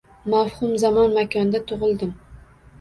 [0.33, 2.19] Mavhum zamon-makonda tugʼildim.